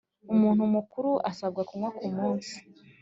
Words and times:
umuntu 0.33 0.61
mukuru 0.75 1.11
asabwa 1.29 1.61
kunywa 1.67 1.89
kumunsi 1.97 2.55